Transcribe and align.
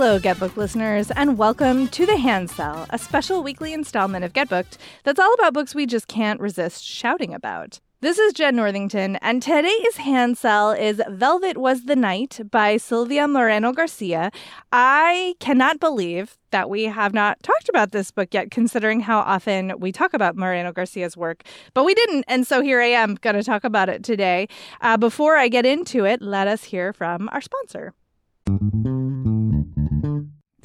Hello, 0.00 0.20
Get 0.20 0.38
Booked 0.38 0.56
listeners, 0.56 1.10
and 1.10 1.36
welcome 1.36 1.88
to 1.88 2.06
the 2.06 2.16
Hand 2.16 2.50
Sell, 2.50 2.86
a 2.90 2.98
special 2.98 3.42
weekly 3.42 3.72
installment 3.72 4.24
of 4.24 4.32
Get 4.32 4.48
Booked 4.48 4.78
that's 5.02 5.18
all 5.18 5.34
about 5.34 5.54
books 5.54 5.74
we 5.74 5.86
just 5.86 6.06
can't 6.06 6.38
resist 6.38 6.84
shouting 6.84 7.34
about. 7.34 7.80
This 8.00 8.16
is 8.16 8.32
Jenn 8.32 8.54
Northington, 8.54 9.16
and 9.16 9.42
today's 9.42 9.96
hand 9.96 10.38
sell 10.38 10.70
is 10.70 11.02
Velvet 11.08 11.58
Was 11.58 11.86
the 11.86 11.96
Night 11.96 12.38
by 12.48 12.76
Silvia 12.76 13.26
Moreno 13.26 13.72
Garcia. 13.72 14.30
I 14.70 15.34
cannot 15.40 15.80
believe 15.80 16.38
that 16.52 16.70
we 16.70 16.84
have 16.84 17.12
not 17.12 17.42
talked 17.42 17.68
about 17.68 17.90
this 17.90 18.12
book 18.12 18.32
yet, 18.32 18.52
considering 18.52 19.00
how 19.00 19.18
often 19.18 19.72
we 19.80 19.90
talk 19.90 20.14
about 20.14 20.36
Moreno 20.36 20.70
Garcia's 20.70 21.16
work, 21.16 21.42
but 21.74 21.82
we 21.82 21.92
didn't. 21.94 22.24
And 22.28 22.46
so 22.46 22.62
here 22.62 22.80
I 22.80 22.90
am 22.90 23.16
going 23.16 23.34
to 23.34 23.42
talk 23.42 23.64
about 23.64 23.88
it 23.88 24.04
today. 24.04 24.46
Uh, 24.80 24.96
before 24.96 25.36
I 25.36 25.48
get 25.48 25.66
into 25.66 26.04
it, 26.04 26.22
let 26.22 26.46
us 26.46 26.62
hear 26.62 26.92
from 26.92 27.28
our 27.32 27.40
sponsor. 27.40 27.94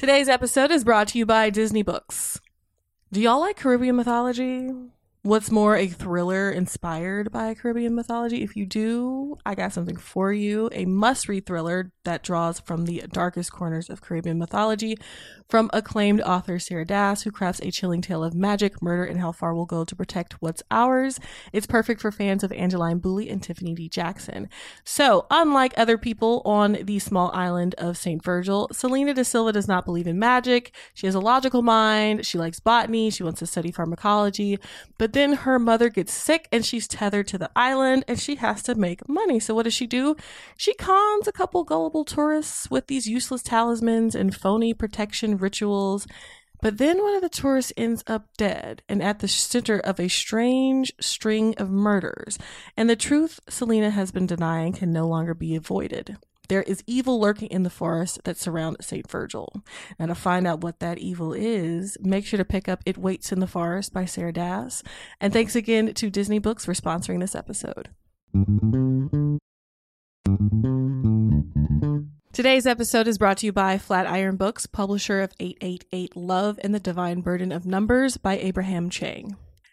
Today's 0.04 0.28
episode 0.28 0.70
is 0.70 0.84
brought 0.84 1.08
to 1.08 1.18
you 1.18 1.26
by 1.26 1.50
Disney 1.50 1.82
Books. 1.82 2.42
Do 3.14 3.22
y'all 3.22 3.40
like 3.40 3.56
Caribbean 3.56 3.96
mythology? 3.96 4.70
What's 5.26 5.50
more, 5.50 5.78
a 5.78 5.88
thriller 5.88 6.52
inspired 6.52 7.32
by 7.32 7.54
Caribbean 7.54 7.96
mythology? 7.96 8.44
If 8.44 8.58
you 8.58 8.66
do, 8.66 9.38
I 9.46 9.56
got 9.56 9.72
something 9.72 9.96
for 9.96 10.34
you. 10.34 10.68
A 10.74 10.84
must 10.84 11.30
read 11.30 11.46
thriller 11.46 11.94
that 12.04 12.24
draws 12.24 12.60
from 12.60 12.84
the 12.84 13.06
darkest 13.10 13.50
corners 13.54 13.90
of 13.90 14.02
Caribbean 14.02 14.38
mythology 14.38 14.98
from 15.48 15.70
acclaimed 15.72 16.20
author 16.20 16.60
Sarah 16.60 16.84
Dass, 16.84 17.22
who 17.22 17.32
crafts 17.32 17.62
a 17.62 17.72
chilling 17.72 18.02
tale 18.02 18.22
of 18.22 18.34
magic, 18.34 18.82
murder, 18.82 19.06
and 19.06 19.22
how 19.22 19.32
far 19.32 19.56
we'll 19.56 19.66
go 19.66 19.86
to 19.86 19.96
protect 19.96 20.42
what's 20.42 20.62
ours. 20.70 21.22
It's 21.54 21.68
perfect 21.68 22.02
for 22.02 22.12
fans 22.12 22.44
of 22.44 22.52
Angeline 22.52 23.00
Boulley 23.00 23.32
and 23.32 23.42
Tiffany 23.42 23.74
D. 23.74 23.88
Jackson. 23.88 24.50
So, 24.84 25.26
unlike 25.32 25.74
other 25.78 25.98
people 25.98 26.42
on 26.44 26.80
the 26.84 27.00
small 27.00 27.32
island 27.34 27.76
of 27.78 27.98
St. 27.98 28.22
Virgil, 28.22 28.68
Selena 28.74 29.14
da 29.14 29.24
Silva 29.24 29.54
does 29.54 29.70
not 29.70 29.86
believe 29.86 30.08
in 30.08 30.20
magic. 30.20 30.76
She 30.94 31.08
has 31.08 31.16
a 31.16 31.22
logical 31.22 31.62
mind. 31.62 32.26
She 32.26 32.38
likes 32.38 32.60
botany. 32.60 33.10
She 33.10 33.24
wants 33.24 33.40
to 33.40 33.48
study 33.48 33.72
pharmacology. 33.72 34.60
But 34.98 35.13
then 35.14 35.34
her 35.34 35.58
mother 35.58 35.90
gets 35.90 36.14
sick 36.14 36.48
and 36.52 36.66
she's 36.66 36.88
tethered 36.88 37.28
to 37.28 37.38
the 37.38 37.52
island 37.56 38.04
and 38.08 38.20
she 38.20 38.36
has 38.36 38.62
to 38.64 38.76
make 38.76 39.08
money. 39.08 39.40
So 39.40 39.54
what 39.54 39.64
does 39.64 39.74
she 39.74 39.88
do? 39.88 40.16
She 40.58 40.74
cons 40.74 41.28
a 41.28 41.32
couple 41.32 41.64
gullible 41.64 42.06
tourists 42.06 42.70
with 42.70 42.88
these 42.88 43.08
useless 43.08 43.44
talismans 43.44 44.16
and 44.16 44.36
phony 44.36 44.74
protection 44.74 45.38
rituals. 45.38 46.08
But 46.62 46.78
then 46.78 47.02
one 47.02 47.16
of 47.16 47.22
the 47.22 47.30
tourists 47.30 47.74
ends 47.76 48.04
up 48.08 48.28
dead 48.38 48.84
and 48.88 49.04
at 49.04 49.20
the 49.20 49.28
center 49.28 49.80
of 49.80 50.00
a 50.00 50.08
strange 50.08 50.94
string 51.00 51.56
of 51.58 51.70
murders. 51.70 52.40
And 52.78 52.90
the 52.90 52.96
truth 52.96 53.40
Selena 53.50 53.90
has 53.90 54.12
been 54.12 54.26
denying 54.26 54.74
can 54.74 54.94
no 54.94 55.08
longer 55.08 55.34
be 55.34 55.56
avoided. 55.56 56.18
There 56.50 56.64
is 56.64 56.84
evil 56.86 57.20
lurking 57.20 57.50
in 57.50 57.64
the 57.64 57.70
forest 57.70 58.20
that 58.26 58.38
surround 58.38 58.78
St. 58.82 59.10
Virgil. 59.10 59.64
And 59.98 60.10
to 60.10 60.16
find 60.16 60.46
out 60.46 60.62
what 60.62 60.80
that 60.80 60.98
evil 60.98 61.34
is, 61.34 61.98
make 62.02 62.26
sure 62.26 62.38
to 62.38 62.46
pick 62.46 62.68
up 62.68 62.82
It 62.86 62.98
Waits 62.98 63.32
in 63.32 63.40
the 63.40 63.48
Forest 63.48 63.94
by 63.94 64.06
Sarah 64.06 64.34
Dass. 64.34 64.84
And 65.22 65.32
thanks 65.32 65.56
again 65.56 65.94
to 65.94 66.10
Disney 66.10 66.40
Books 66.40 66.66
for 66.66 66.74
sponsoring 66.74 67.22
this 67.22 67.36
episode. 67.36 67.90
Today's 72.34 72.66
episode 72.66 73.08
is 73.08 73.18
brought 73.18 73.38
to 73.38 73.46
you 73.46 73.54
by 73.54 73.78
Flatiron 73.78 74.38
Books, 74.38 74.66
publisher 74.66 75.22
of 75.22 75.34
888 75.40 76.18
Love 76.18 76.60
and 76.64 76.74
the 76.74 76.80
Divine 76.80 77.22
Burden 77.22 77.52
of 77.52 77.66
Numbers 77.66 78.18
by 78.18 78.38
Abraham 78.38 78.90
Chang. 78.90 79.38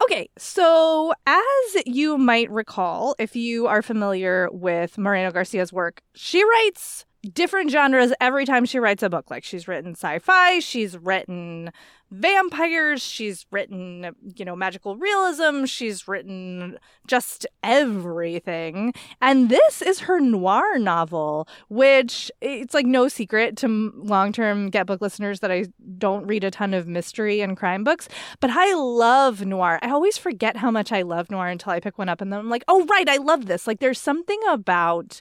Okay, 0.00 0.28
so 0.38 1.12
as 1.26 1.82
you 1.84 2.18
might 2.18 2.48
recall, 2.50 3.16
if 3.18 3.34
you 3.34 3.66
are 3.66 3.82
familiar 3.82 4.48
with 4.52 4.96
Moreno 4.96 5.32
Garcia's 5.32 5.72
work, 5.72 6.02
she 6.14 6.44
writes 6.44 7.04
different 7.22 7.70
genres 7.70 8.12
every 8.20 8.44
time 8.44 8.64
she 8.64 8.78
writes 8.78 9.02
a 9.02 9.10
book. 9.10 9.30
Like 9.30 9.44
she's 9.44 9.68
written 9.68 9.92
sci-fi, 9.92 10.60
she's 10.60 10.96
written 10.96 11.70
vampires, 12.10 13.02
she's 13.02 13.44
written, 13.50 14.14
you 14.36 14.44
know, 14.44 14.56
magical 14.56 14.96
realism, 14.96 15.64
she's 15.64 16.08
written 16.08 16.78
just 17.06 17.46
everything. 17.62 18.94
And 19.20 19.50
this 19.50 19.82
is 19.82 20.00
her 20.00 20.18
noir 20.20 20.78
novel, 20.78 21.48
which 21.68 22.30
it's 22.40 22.72
like 22.72 22.86
no 22.86 23.08
secret 23.08 23.56
to 23.58 23.92
long-term 23.96 24.70
get 24.70 24.86
book 24.86 25.00
listeners 25.00 25.40
that 25.40 25.50
I 25.50 25.66
don't 25.98 26.26
read 26.26 26.44
a 26.44 26.50
ton 26.50 26.72
of 26.72 26.86
mystery 26.86 27.40
and 27.40 27.56
crime 27.56 27.84
books, 27.84 28.08
but 28.40 28.50
I 28.50 28.72
love 28.74 29.44
noir. 29.44 29.78
I 29.82 29.90
always 29.90 30.16
forget 30.16 30.56
how 30.56 30.70
much 30.70 30.92
I 30.92 31.02
love 31.02 31.30
noir 31.30 31.48
until 31.48 31.72
I 31.72 31.80
pick 31.80 31.98
one 31.98 32.08
up 32.08 32.20
and 32.20 32.32
then 32.32 32.40
I'm 32.40 32.50
like, 32.50 32.64
"Oh 32.68 32.86
right, 32.86 33.08
I 33.08 33.16
love 33.16 33.46
this." 33.46 33.66
Like 33.66 33.80
there's 33.80 34.00
something 34.00 34.40
about 34.48 35.20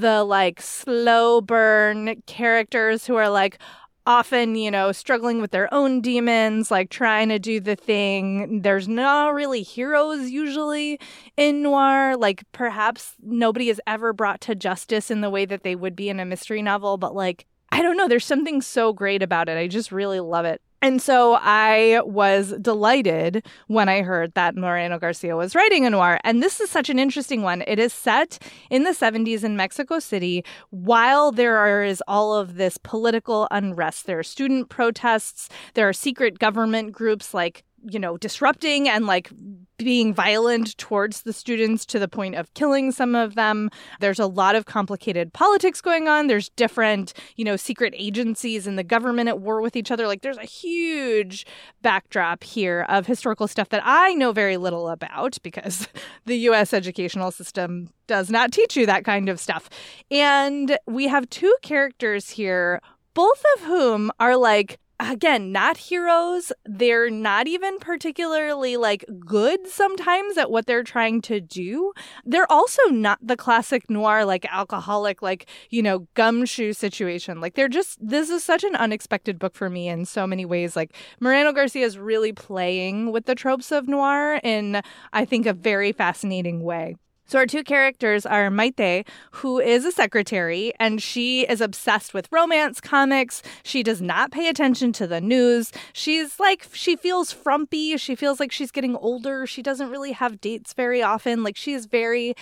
the 0.00 0.24
like 0.24 0.60
slow 0.60 1.40
burn 1.40 2.22
characters 2.26 3.06
who 3.06 3.16
are 3.16 3.28
like 3.28 3.58
often, 4.06 4.56
you 4.56 4.70
know, 4.70 4.90
struggling 4.90 5.40
with 5.40 5.52
their 5.52 5.72
own 5.72 6.00
demons, 6.00 6.70
like 6.70 6.90
trying 6.90 7.28
to 7.28 7.38
do 7.38 7.60
the 7.60 7.76
thing. 7.76 8.62
There's 8.62 8.88
not 8.88 9.34
really 9.34 9.62
heroes 9.62 10.30
usually 10.30 10.98
in 11.36 11.62
noir. 11.62 12.16
Like 12.16 12.42
perhaps 12.52 13.14
nobody 13.22 13.68
is 13.68 13.80
ever 13.86 14.12
brought 14.12 14.40
to 14.42 14.54
justice 14.54 15.10
in 15.10 15.20
the 15.20 15.30
way 15.30 15.44
that 15.44 15.62
they 15.62 15.76
would 15.76 15.94
be 15.94 16.08
in 16.08 16.18
a 16.18 16.24
mystery 16.24 16.62
novel, 16.62 16.96
but 16.96 17.14
like 17.14 17.46
I 17.70 17.80
don't 17.80 17.96
know, 17.96 18.08
there's 18.08 18.26
something 18.26 18.60
so 18.60 18.92
great 18.92 19.22
about 19.22 19.48
it. 19.48 19.56
I 19.56 19.66
just 19.66 19.92
really 19.92 20.20
love 20.20 20.44
it. 20.44 20.60
And 20.82 21.00
so 21.00 21.38
I 21.40 22.00
was 22.04 22.54
delighted 22.60 23.46
when 23.68 23.88
I 23.88 24.02
heard 24.02 24.34
that 24.34 24.56
Moreno 24.56 24.98
Garcia 24.98 25.36
was 25.36 25.54
writing 25.54 25.86
a 25.86 25.90
noir. 25.90 26.18
And 26.24 26.42
this 26.42 26.60
is 26.60 26.70
such 26.70 26.90
an 26.90 26.98
interesting 26.98 27.42
one. 27.42 27.62
It 27.68 27.78
is 27.78 27.92
set 27.92 28.40
in 28.68 28.82
the 28.82 28.90
70s 28.90 29.44
in 29.44 29.56
Mexico 29.56 30.00
City 30.00 30.44
while 30.70 31.30
there 31.30 31.84
is 31.84 32.02
all 32.08 32.34
of 32.34 32.56
this 32.56 32.78
political 32.78 33.46
unrest. 33.52 34.06
There 34.06 34.18
are 34.18 34.24
student 34.24 34.70
protests, 34.70 35.48
there 35.74 35.88
are 35.88 35.92
secret 35.92 36.40
government 36.40 36.90
groups 36.90 37.32
like 37.32 37.62
you 37.84 37.98
know, 37.98 38.16
disrupting 38.16 38.88
and 38.88 39.06
like 39.06 39.30
being 39.78 40.14
violent 40.14 40.76
towards 40.78 41.22
the 41.22 41.32
students 41.32 41.84
to 41.86 41.98
the 41.98 42.08
point 42.08 42.34
of 42.34 42.52
killing 42.54 42.92
some 42.92 43.14
of 43.14 43.34
them. 43.34 43.70
There's 44.00 44.18
a 44.18 44.26
lot 44.26 44.54
of 44.54 44.64
complicated 44.64 45.32
politics 45.32 45.80
going 45.80 46.08
on. 46.08 46.26
There's 46.26 46.50
different, 46.50 47.14
you 47.36 47.44
know, 47.44 47.56
secret 47.56 47.94
agencies 47.96 48.66
and 48.66 48.78
the 48.78 48.84
government 48.84 49.28
at 49.28 49.40
war 49.40 49.60
with 49.60 49.76
each 49.76 49.90
other. 49.90 50.06
Like 50.06 50.22
there's 50.22 50.38
a 50.38 50.44
huge 50.44 51.46
backdrop 51.82 52.44
here 52.44 52.86
of 52.88 53.06
historical 53.06 53.48
stuff 53.48 53.70
that 53.70 53.82
I 53.84 54.14
know 54.14 54.32
very 54.32 54.56
little 54.56 54.88
about 54.88 55.38
because 55.42 55.88
the 56.26 56.36
US 56.48 56.72
educational 56.72 57.30
system 57.30 57.90
does 58.06 58.30
not 58.30 58.52
teach 58.52 58.76
you 58.76 58.86
that 58.86 59.04
kind 59.04 59.28
of 59.28 59.40
stuff. 59.40 59.68
And 60.10 60.78
we 60.86 61.08
have 61.08 61.28
two 61.30 61.54
characters 61.62 62.30
here 62.30 62.80
both 63.14 63.44
of 63.56 63.64
whom 63.64 64.10
are 64.18 64.36
like 64.36 64.78
again, 65.10 65.52
not 65.52 65.76
heroes. 65.76 66.52
They're 66.64 67.10
not 67.10 67.46
even 67.46 67.78
particularly 67.78 68.76
like 68.76 69.04
good 69.26 69.66
sometimes 69.66 70.36
at 70.36 70.50
what 70.50 70.66
they're 70.66 70.82
trying 70.82 71.20
to 71.22 71.40
do. 71.40 71.92
They're 72.24 72.50
also 72.50 72.82
not 72.88 73.18
the 73.22 73.36
classic 73.36 73.88
noir, 73.88 74.24
like 74.24 74.44
alcoholic, 74.52 75.22
like, 75.22 75.46
you 75.70 75.82
know, 75.82 76.06
gumshoe 76.14 76.72
situation. 76.72 77.40
Like, 77.40 77.54
they're 77.54 77.68
just, 77.68 77.98
this 78.06 78.30
is 78.30 78.44
such 78.44 78.64
an 78.64 78.76
unexpected 78.76 79.38
book 79.38 79.54
for 79.54 79.70
me 79.70 79.88
in 79.88 80.04
so 80.04 80.26
many 80.26 80.44
ways. 80.44 80.76
Like, 80.76 80.94
Moreno 81.20 81.52
Garcia 81.52 81.84
is 81.84 81.98
really 81.98 82.32
playing 82.32 83.12
with 83.12 83.26
the 83.26 83.34
tropes 83.34 83.72
of 83.72 83.88
noir 83.88 84.40
in, 84.42 84.82
I 85.12 85.24
think, 85.24 85.46
a 85.46 85.52
very 85.52 85.92
fascinating 85.92 86.62
way. 86.62 86.96
So 87.26 87.38
our 87.38 87.46
two 87.46 87.64
characters 87.64 88.26
are 88.26 88.50
Maite, 88.50 89.06
who 89.30 89.58
is 89.58 89.84
a 89.84 89.92
secretary, 89.92 90.72
and 90.78 91.02
she 91.02 91.42
is 91.42 91.60
obsessed 91.60 92.12
with 92.12 92.28
romance 92.30 92.80
comics. 92.80 93.42
She 93.62 93.82
does 93.82 94.02
not 94.02 94.32
pay 94.32 94.48
attention 94.48 94.92
to 94.94 95.06
the 95.06 95.20
news. 95.20 95.72
She's 95.92 96.38
like 96.38 96.66
she 96.72 96.96
feels 96.96 97.32
frumpy. 97.32 97.96
She 97.96 98.14
feels 98.14 98.38
like 98.38 98.52
she's 98.52 98.70
getting 98.70 98.96
older. 98.96 99.46
She 99.46 99.62
doesn't 99.62 99.90
really 99.90 100.12
have 100.12 100.40
dates 100.40 100.74
very 100.74 101.02
often. 101.02 101.42
Like 101.42 101.56
she 101.56 101.72
is 101.72 101.86
very 101.86 102.34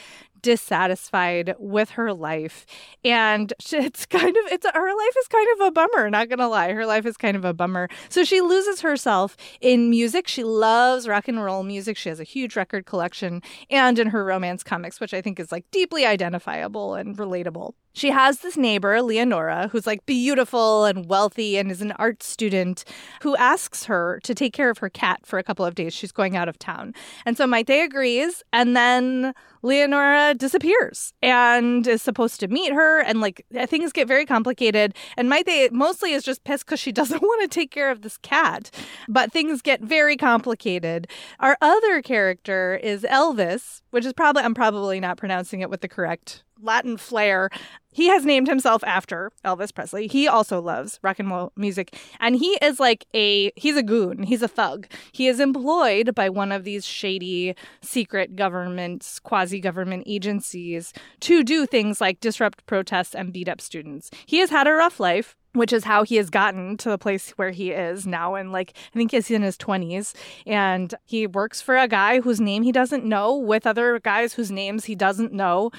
dissatisfied 0.43 1.55
with 1.59 1.91
her 1.91 2.13
life. 2.13 2.67
And 3.05 3.53
it's 3.73 4.07
kind 4.07 4.37
of 4.37 4.45
it's 4.53 4.67
her 4.73 4.97
life 4.97 5.15
is 5.19 5.29
kind 5.29 5.49
of 5.55 5.67
a 5.69 5.71
bummer 5.71 6.11
not 6.11 6.29
gonna 6.29 6.49
lie. 6.49 6.73
Her 6.73 6.87
life 6.87 7.07
is 7.07 7.17
kind 7.17 7.37
of 7.37 7.45
a 7.45 7.55
bummer. 7.55 7.89
So 8.09 8.25
she 8.25 8.41
loses 8.41 8.81
herself 8.81 9.37
in 9.61 9.91
music. 9.91 10.29
She 10.29 10.45
loves 10.45 11.09
rock 11.09 11.29
and 11.29 11.43
roll 11.43 11.63
music. 11.63 11.97
She 11.97 12.09
has 12.09 12.21
a 12.21 12.25
huge 12.25 12.57
record 12.57 12.87
collection 12.87 13.43
and 13.71 13.99
in 13.99 14.09
her 14.09 14.25
romance 14.25 14.63
comics 14.63 15.01
which 15.01 15.15
i 15.15 15.21
think 15.21 15.39
is 15.39 15.53
like 15.53 15.71
deeply 15.71 16.05
identifiable 16.05 16.95
and 16.95 17.17
relatable 17.17 17.75
she 17.93 18.11
has 18.11 18.41
this 18.41 18.57
neighbor, 18.57 19.03
Leonora, 19.03 19.69
who's 19.69 19.87
like 19.87 20.07
beautiful 20.07 20.85
and 20.85 21.07
wealthy 21.07 21.57
and 21.59 21.71
is 21.71 21.83
an 21.83 21.93
art 21.93 22.23
student, 22.23 22.85
who 23.23 23.35
asks 23.37 23.85
her 23.85 24.21
to 24.23 24.35
take 24.35 24.53
care 24.53 24.71
of 24.71 24.79
her 24.79 24.89
cat 24.89 25.21
for 25.25 25.39
a 25.39 25.43
couple 25.43 25.65
of 25.65 25.75
days. 25.75 25.93
She's 25.93 26.13
going 26.13 26.37
out 26.37 26.49
of 26.49 26.59
town. 26.59 26.95
And 27.27 27.37
so 27.37 27.47
Maite 27.47 27.85
agrees, 27.85 28.43
and 28.53 28.77
then 28.77 29.35
Leonora 29.63 30.35
disappears 30.35 31.13
and 31.21 31.87
is 31.87 32.01
supposed 32.01 32.41
to 32.41 32.49
meet 32.49 32.73
her. 32.73 33.01
And 33.01 33.21
like 33.21 33.45
things 33.67 33.93
get 33.93 34.09
very 34.09 34.25
complicated. 34.25 34.95
And 35.17 35.29
Maite 35.31 35.73
mostly 35.73 36.13
is 36.13 36.23
just 36.23 36.45
pissed 36.45 36.67
because 36.67 36.81
she 36.81 36.93
doesn't 37.01 37.23
want 37.23 37.43
to 37.43 37.49
take 37.49 37.71
care 37.71 37.91
of 37.91 38.03
this 38.03 38.17
cat. 38.19 38.71
But 39.09 39.33
things 39.33 39.63
get 39.63 39.81
very 39.81 40.17
complicated. 40.17 41.09
Our 41.41 41.57
other 41.61 42.03
character 42.03 42.79
is 42.83 43.03
Elvis, 43.03 43.83
which 43.91 44.05
is 44.05 44.13
probably, 44.13 44.43
I'm 44.43 44.55
probably 44.55 45.01
not 45.01 45.17
pronouncing 45.17 45.61
it 45.61 45.71
with 45.71 45.81
the 45.81 45.89
correct 45.89 46.45
Latin 46.63 46.97
flair. 46.97 47.51
He 47.93 48.07
has 48.07 48.25
named 48.25 48.47
himself 48.47 48.85
after 48.85 49.33
Elvis 49.45 49.75
Presley. 49.75 50.07
He 50.07 50.29
also 50.29 50.61
loves 50.61 51.01
rock 51.03 51.19
and 51.19 51.31
roll 51.31 51.53
music. 51.57 51.97
And 52.21 52.37
he 52.37 52.57
is 52.63 52.79
like 52.79 53.07
a 53.15 53.51
he's 53.57 53.77
a 53.77 53.83
goon. 53.83 54.23
He's 54.23 54.43
a 54.43 54.49
thug. 54.49 54.87
He 55.13 55.27
is 55.27 55.41
employed 55.41 56.15
by 56.15 56.29
one 56.29 56.53
of 56.53 56.65
these 56.65 56.85
shady 56.85 57.57
secret 57.83 58.37
governments, 58.37 59.19
quasi-government 59.19 60.05
agencies 60.07 60.93
to 61.21 61.43
do 61.43 61.67
things 61.67 62.01
like 62.01 62.21
disrupt 62.21 62.65
protests 62.67 63.15
and 63.15 63.33
beat 63.33 63.49
up 63.49 63.61
students. 63.61 64.11
He 64.27 64.39
has 64.39 64.51
had 64.51 64.69
a 64.69 64.73
rough 64.73 65.01
life 65.01 65.37
which 65.53 65.73
is 65.73 65.85
how 65.85 66.05
he 66.05 66.17
has 66.17 66.31
gotten 66.31 66.77
to 66.77 66.89
the 66.89 66.99
place 66.99 67.31
where 67.33 67.51
he 67.51 67.71
is 67.71 68.07
now 68.07 68.35
and 68.35 68.53
like 68.53 68.73
i 68.95 68.97
think 68.97 69.11
he's 69.11 69.31
in 69.31 69.43
his 69.43 69.57
20s 69.57 70.15
and 70.47 70.95
he 71.07 71.27
works 71.27 71.61
for 71.61 71.77
a 71.77 71.89
guy 71.89 72.21
whose 72.21 72.41
name 72.41 72.63
he 72.63 72.73
doesn't 72.73 73.05
know 73.05 73.37
with 73.37 73.67
other 73.67 73.99
guys 74.01 74.35
whose 74.35 74.51
names 74.51 74.85
he 74.85 74.95
doesn't 74.95 75.33
know 75.33 75.71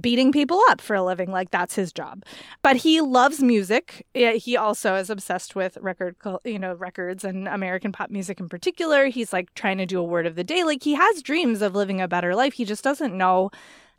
beating 0.00 0.32
people 0.32 0.60
up 0.68 0.80
for 0.80 0.94
a 0.94 1.02
living 1.02 1.30
like 1.30 1.50
that's 1.50 1.74
his 1.74 1.92
job. 1.92 2.24
But 2.62 2.76
he 2.76 3.00
loves 3.00 3.42
music. 3.42 4.06
He 4.14 4.56
also 4.56 4.94
is 4.94 5.10
obsessed 5.10 5.54
with 5.54 5.78
record 5.80 6.16
you 6.44 6.58
know 6.58 6.74
records 6.74 7.24
and 7.24 7.48
american 7.48 7.92
pop 7.92 8.10
music 8.10 8.40
in 8.40 8.48
particular. 8.48 9.06
He's 9.06 9.32
like 9.32 9.54
trying 9.54 9.78
to 9.78 9.86
do 9.86 9.98
a 9.98 10.04
word 10.04 10.26
of 10.26 10.36
the 10.36 10.44
day. 10.44 10.64
Like 10.64 10.82
he 10.82 10.94
has 10.94 11.22
dreams 11.22 11.62
of 11.62 11.74
living 11.74 12.00
a 12.00 12.08
better 12.08 12.34
life. 12.34 12.54
He 12.54 12.64
just 12.64 12.84
doesn't 12.84 13.16
know 13.16 13.50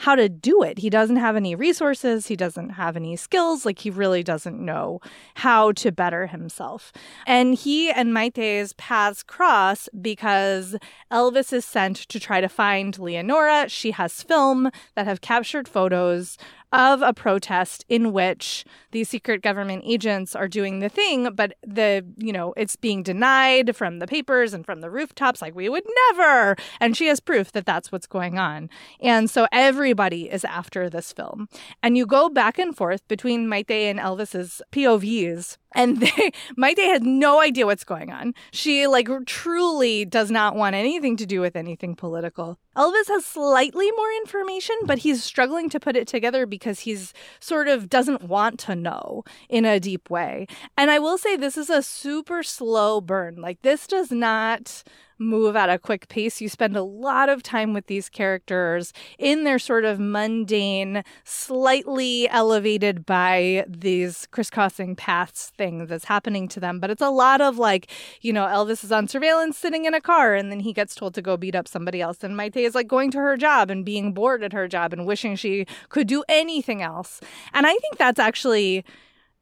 how 0.02 0.16
to 0.16 0.28
do 0.28 0.64
it. 0.64 0.80
He 0.80 0.90
doesn't 0.90 1.18
have 1.18 1.36
any 1.36 1.54
resources, 1.54 2.26
he 2.26 2.36
doesn't 2.36 2.72
have 2.72 2.96
any 2.96 3.16
skills, 3.16 3.68
like 3.68 3.78
he 3.78 3.92
really 3.92 4.24
doesn't 4.24 4.60
know 4.60 5.00
how 5.36 5.74
to 5.74 5.92
better 5.92 6.26
himself. 6.26 6.92
And 7.28 7.54
he 7.54 7.92
and 7.92 8.12
Maite's 8.12 8.74
paths 8.78 9.22
cross 9.22 9.90
because 10.02 10.76
Elvis 11.12 11.54
is 11.54 11.66
sent 11.66 11.98
to 11.98 12.20
try 12.20 12.42
to 12.42 12.50
find 12.50 12.98
Leonora. 12.98 13.70
She 13.70 13.92
has 13.92 14.24
film 14.24 14.72
that 14.96 15.06
have 15.06 15.22
captured 15.22 15.68
photos 15.68 15.81
photos 15.82 16.38
of 16.72 17.02
a 17.02 17.14
protest 17.14 17.86
in 17.90 18.14
which 18.14 18.66
these 18.92 19.10
secret 19.10 19.42
government 19.42 19.84
agents 19.86 20.36
are 20.36 20.48
doing 20.48 20.80
the 20.80 20.90
thing, 20.90 21.34
but 21.34 21.54
the, 21.66 22.06
you 22.18 22.32
know, 22.32 22.54
it's 22.58 22.76
being 22.76 23.04
denied 23.04 23.76
from 23.76 24.00
the 24.00 24.08
papers 24.08 24.54
and 24.54 24.66
from 24.66 24.82
the 24.82 24.90
rooftops, 24.90 25.42
like 25.42 25.56
we 25.56 25.70
would 25.70 25.84
never. 26.10 26.56
And 26.80 26.96
she 26.96 27.08
has 27.08 27.20
proof 27.20 27.52
that 27.54 27.66
that's 27.66 27.92
what's 27.92 28.08
going 28.08 28.38
on. 28.38 28.70
And 29.02 29.30
so 29.30 29.48
everybody 29.52 30.30
is 30.30 30.46
after 30.46 30.90
this 30.90 31.12
film. 31.12 31.48
And 31.84 31.98
you 31.98 32.06
go 32.06 32.30
back 32.30 32.58
and 32.58 32.76
forth 32.76 33.08
between 33.08 33.48
Maite 33.48 33.90
and 33.90 34.00
Elvis's 34.00 34.62
POVs 34.72 35.58
and 35.74 36.00
they 36.00 36.32
Maite 36.58 36.78
has 36.78 37.02
no 37.02 37.42
idea 37.42 37.66
what's 37.66 37.84
going 37.84 38.12
on. 38.12 38.34
She 38.52 38.88
like 38.88 39.08
truly 39.26 40.06
does 40.06 40.32
not 40.32 40.56
want 40.56 40.76
anything 40.76 41.18
to 41.18 41.26
do 41.26 41.42
with 41.42 41.56
anything 41.56 41.96
political. 41.96 42.58
Elvis 42.76 43.08
has 43.08 43.26
slightly 43.26 43.92
more 43.92 44.12
information, 44.22 44.76
but 44.86 45.00
he's 45.00 45.24
struggling 45.24 45.70
to 45.70 45.80
put 45.80 45.98
it 45.98 46.08
together 46.08 46.46
because 46.46 46.61
he's 46.82 47.14
sort 47.40 47.68
of 47.68 47.90
doesn't 47.90 48.24
want 48.24 48.60
to 48.62 48.76
know 48.76 49.24
in 49.50 49.66
a 49.66 49.80
deep 49.80 50.10
way. 50.10 50.48
And 50.78 50.90
I 50.90 51.00
will 51.00 51.18
say 51.18 51.36
this 51.36 51.58
is 51.58 51.70
a 51.70 51.82
super 51.82 52.44
slow 52.44 53.02
burn. 53.02 53.36
Like 53.36 53.62
this 53.62 53.88
does 53.88 54.12
not 54.12 54.84
move 55.22 55.56
at 55.56 55.70
a 55.70 55.78
quick 55.78 56.08
pace. 56.10 56.42
You 56.42 56.50
spend 56.50 56.76
a 56.76 56.84
lot 56.84 57.30
of 57.30 57.44
time 57.44 57.74
with 57.74 57.86
these 57.86 58.10
characters 58.10 58.92
in 59.18 59.44
their 59.44 59.60
sort 59.60 59.86
of 59.86 60.00
mundane, 60.00 61.04
slightly 61.24 62.28
elevated 62.30 63.06
by 63.06 63.66
these 63.68 64.28
crisscrossing 64.32 64.96
paths 64.96 65.52
thing 65.58 65.86
that's 65.86 66.06
happening 66.06 66.48
to 66.50 66.60
them. 66.60 66.80
But 66.80 66.90
it's 66.90 67.02
a 67.02 67.10
lot 67.10 67.40
of 67.40 67.58
like, 67.58 67.90
you 68.22 68.34
know, 68.34 68.46
Elvis 68.46 68.84
is 68.84 68.92
on 68.92 69.08
surveillance 69.08 69.58
sitting 69.58 69.86
in 69.86 69.94
a 69.94 70.02
car 70.02 70.34
and 70.34 70.52
then 70.52 70.62
he 70.62 70.74
gets 70.74 70.96
told 70.96 71.14
to 71.14 71.22
go 71.22 71.38
beat 71.38 71.56
up 71.56 71.68
somebody 71.68 72.02
else. 72.02 72.24
And 72.24 72.36
Maite 72.36 72.58
is 72.58 72.76
like 72.76 72.88
going 72.88 73.12
to 73.12 73.20
her 73.20 73.38
job 73.38 73.70
and 73.70 73.86
being 73.86 74.14
bored 74.14 74.44
at 74.44 74.54
her 74.54 74.68
job 74.68 74.92
and 74.92 75.06
wishing 75.06 75.36
she 75.36 75.68
could 75.90 76.08
do 76.08 76.24
anything 76.28 76.82
else. 76.82 77.22
And 77.54 77.68
I 77.68 77.76
think 77.76 77.98
that's 77.98 78.20
actually 78.20 78.84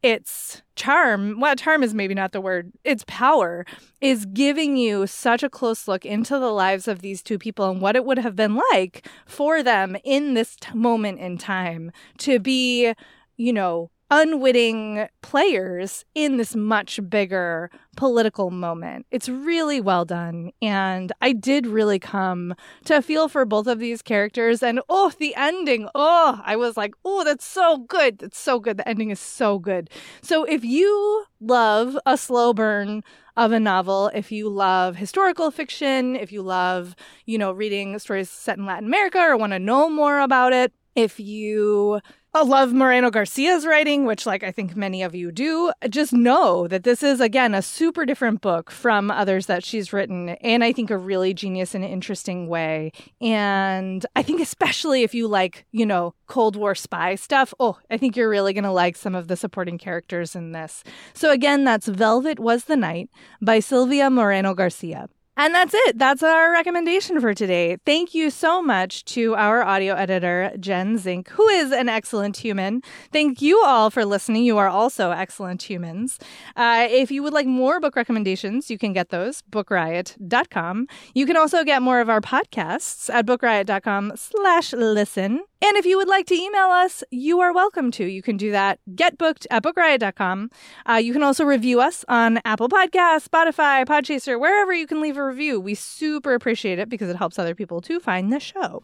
its 0.02 0.62
charm, 0.76 1.40
well, 1.40 1.54
charm 1.54 1.82
is 1.82 1.94
maybe 1.94 2.14
not 2.14 2.32
the 2.32 2.40
word, 2.40 2.72
its 2.84 3.04
power 3.06 3.66
is 4.00 4.24
giving 4.26 4.76
you 4.76 5.06
such 5.06 5.42
a 5.42 5.50
close 5.50 5.86
look 5.86 6.06
into 6.06 6.38
the 6.38 6.50
lives 6.50 6.88
of 6.88 7.00
these 7.00 7.22
two 7.22 7.38
people 7.38 7.68
and 7.68 7.80
what 7.80 7.96
it 7.96 8.04
would 8.04 8.18
have 8.18 8.34
been 8.34 8.58
like 8.72 9.06
for 9.26 9.62
them 9.62 9.96
in 10.04 10.34
this 10.34 10.56
t- 10.56 10.72
moment 10.74 11.20
in 11.20 11.36
time 11.36 11.92
to 12.18 12.38
be, 12.38 12.94
you 13.36 13.52
know, 13.52 13.90
unwitting 14.10 15.06
players 15.22 16.04
in 16.14 16.36
this 16.36 16.56
much 16.56 16.98
bigger 17.08 17.70
political 17.96 18.50
moment. 18.50 19.06
It's 19.10 19.28
really 19.28 19.80
well 19.80 20.04
done. 20.04 20.50
And 20.60 21.12
I 21.20 21.32
did 21.32 21.66
really 21.66 21.98
come 21.98 22.54
to 22.86 23.02
feel 23.02 23.28
for 23.28 23.44
both 23.44 23.66
of 23.66 23.78
these 23.78 24.02
characters. 24.02 24.62
And 24.62 24.80
oh, 24.88 25.12
the 25.18 25.34
ending. 25.36 25.88
Oh, 25.94 26.40
I 26.44 26.56
was 26.56 26.76
like, 26.76 26.94
oh, 27.04 27.24
that's 27.24 27.44
so 27.44 27.78
good. 27.78 28.18
That's 28.18 28.38
so 28.38 28.58
good. 28.58 28.76
The 28.78 28.88
ending 28.88 29.10
is 29.10 29.20
so 29.20 29.58
good. 29.58 29.90
So 30.22 30.44
if 30.44 30.64
you 30.64 31.24
love 31.40 31.96
a 32.06 32.16
slow 32.16 32.52
burn, 32.52 33.02
of 33.36 33.52
a 33.52 33.60
novel 33.60 34.10
if 34.12 34.30
you 34.30 34.48
love 34.50 34.96
historical 34.96 35.50
fiction, 35.50 36.14
if 36.14 36.30
you 36.30 36.42
love, 36.42 36.94
you 37.24 37.38
know, 37.38 37.52
reading 37.52 37.98
stories 37.98 38.28
set 38.28 38.58
in 38.58 38.66
Latin 38.66 38.86
America 38.86 39.18
or 39.18 39.36
want 39.36 39.52
to 39.52 39.58
know 39.58 39.88
more 39.88 40.20
about 40.20 40.52
it, 40.52 40.72
if 40.94 41.20
you 41.20 42.00
uh, 42.32 42.44
love 42.44 42.72
Moreno 42.72 43.10
Garcia's 43.10 43.66
writing, 43.66 44.04
which, 44.04 44.24
like, 44.24 44.44
I 44.44 44.52
think 44.52 44.76
many 44.76 45.02
of 45.02 45.14
you 45.14 45.32
do. 45.32 45.72
Just 45.88 46.12
know 46.12 46.68
that 46.68 46.84
this 46.84 47.02
is, 47.02 47.20
again, 47.20 47.54
a 47.54 47.62
super 47.62 48.06
different 48.06 48.40
book 48.40 48.70
from 48.70 49.10
others 49.10 49.46
that 49.46 49.64
she's 49.64 49.92
written, 49.92 50.30
and 50.30 50.62
I 50.62 50.72
think 50.72 50.90
a 50.90 50.98
really 50.98 51.34
genius 51.34 51.74
and 51.74 51.84
interesting 51.84 52.48
way. 52.48 52.92
And 53.20 54.06
I 54.14 54.22
think, 54.22 54.40
especially 54.40 55.02
if 55.02 55.14
you 55.14 55.26
like, 55.26 55.66
you 55.72 55.84
know, 55.84 56.14
Cold 56.26 56.54
War 56.54 56.74
spy 56.74 57.16
stuff, 57.16 57.52
oh, 57.58 57.78
I 57.90 57.96
think 57.96 58.16
you're 58.16 58.28
really 58.28 58.52
going 58.52 58.64
to 58.64 58.72
like 58.72 58.96
some 58.96 59.14
of 59.14 59.28
the 59.28 59.36
supporting 59.36 59.78
characters 59.78 60.36
in 60.36 60.52
this. 60.52 60.84
So, 61.14 61.32
again, 61.32 61.64
that's 61.64 61.88
Velvet 61.88 62.38
Was 62.38 62.64
the 62.64 62.76
Night 62.76 63.10
by 63.42 63.58
Silvia 63.58 64.08
Moreno 64.08 64.54
Garcia. 64.54 65.08
And 65.42 65.54
that's 65.54 65.72
it. 65.72 65.98
That's 65.98 66.22
our 66.22 66.52
recommendation 66.52 67.18
for 67.18 67.32
today. 67.32 67.78
Thank 67.86 68.14
you 68.14 68.28
so 68.28 68.60
much 68.60 69.06
to 69.06 69.34
our 69.36 69.62
audio 69.62 69.94
editor, 69.94 70.52
Jen 70.60 70.98
Zink, 70.98 71.30
who 71.30 71.48
is 71.48 71.72
an 71.72 71.88
excellent 71.88 72.36
human. 72.36 72.82
Thank 73.10 73.40
you 73.40 73.58
all 73.64 73.88
for 73.88 74.04
listening. 74.04 74.44
You 74.44 74.58
are 74.58 74.68
also 74.68 75.12
excellent 75.12 75.62
humans. 75.62 76.18
Uh, 76.56 76.88
if 76.90 77.10
you 77.10 77.22
would 77.22 77.32
like 77.32 77.46
more 77.46 77.80
book 77.80 77.96
recommendations, 77.96 78.70
you 78.70 78.76
can 78.76 78.92
get 78.92 79.08
those, 79.08 79.40
bookriot.com. 79.50 80.86
You 81.14 81.24
can 81.24 81.38
also 81.38 81.64
get 81.64 81.80
more 81.80 82.02
of 82.02 82.10
our 82.10 82.20
podcasts 82.20 83.08
at 83.08 83.24
bookriot.com 83.24 84.12
slash 84.16 84.74
listen. 84.74 85.40
And 85.62 85.76
if 85.76 85.84
you 85.84 85.98
would 85.98 86.08
like 86.08 86.26
to 86.26 86.34
email 86.34 86.68
us, 86.68 87.04
you 87.10 87.40
are 87.40 87.52
welcome 87.52 87.90
to. 87.92 88.06
You 88.06 88.22
can 88.22 88.38
do 88.38 88.50
that. 88.50 88.80
Get 88.94 89.18
booked 89.18 89.46
at 89.50 89.62
bookriot.com. 89.62 90.50
Uh, 90.88 90.94
you 90.94 91.12
can 91.12 91.22
also 91.22 91.44
review 91.44 91.80
us 91.80 92.02
on 92.08 92.40
Apple 92.46 92.68
Podcasts, 92.68 93.28
Spotify, 93.28 93.84
Podchaser, 93.84 94.40
wherever 94.40 94.72
you 94.72 94.86
can 94.86 95.02
leave 95.02 95.18
a 95.18 95.24
review. 95.24 95.60
We 95.60 95.74
super 95.74 96.32
appreciate 96.32 96.78
it 96.78 96.88
because 96.88 97.10
it 97.10 97.16
helps 97.16 97.38
other 97.38 97.54
people 97.54 97.82
to 97.82 98.00
find 98.00 98.32
the 98.32 98.40
show. 98.40 98.82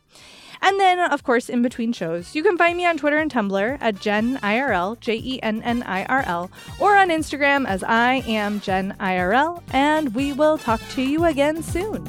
And 0.61 0.79
then, 0.79 1.01
of 1.01 1.23
course, 1.23 1.49
in 1.49 1.63
between 1.63 1.93
shows, 1.95 2.35
you 2.35 2.43
can 2.43 2.59
find 2.59 2.77
me 2.77 2.85
on 2.85 2.99
Twitter 2.99 3.19
and 3.19 3.33
Tumblr 3.33 3.79
at 3.81 4.01
Jen 4.01 4.39
IRL, 4.39 5.01
J 5.01 5.17
E 5.17 5.41
N 5.43 5.63
N 5.63 5.83
I 5.83 6.05
R 6.05 6.25
L, 6.27 6.51
or 6.79 6.97
on 6.97 7.09
Instagram 7.09 7.67
as 7.67 7.83
I 7.85 8.23
am 8.27 8.61
Jen 8.61 8.95
IRL. 9.01 9.63
And 9.73 10.15
we 10.15 10.33
will 10.33 10.59
talk 10.59 10.81
to 10.91 11.03
you 11.03 11.25
again 11.25 11.63
soon. 11.63 12.05